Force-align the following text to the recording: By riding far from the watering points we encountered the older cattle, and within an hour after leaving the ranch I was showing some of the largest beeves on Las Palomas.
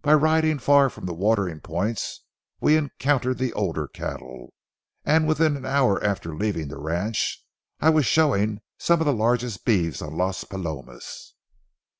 By 0.00 0.14
riding 0.14 0.60
far 0.60 0.88
from 0.88 1.06
the 1.06 1.12
watering 1.12 1.58
points 1.58 2.20
we 2.60 2.76
encountered 2.76 3.38
the 3.38 3.52
older 3.54 3.88
cattle, 3.88 4.52
and 5.04 5.26
within 5.26 5.56
an 5.56 5.66
hour 5.66 6.00
after 6.04 6.36
leaving 6.36 6.68
the 6.68 6.78
ranch 6.78 7.44
I 7.80 7.90
was 7.90 8.06
showing 8.06 8.60
some 8.78 9.00
of 9.00 9.06
the 9.06 9.12
largest 9.12 9.64
beeves 9.64 10.00
on 10.00 10.16
Las 10.16 10.44
Palomas. 10.44 11.34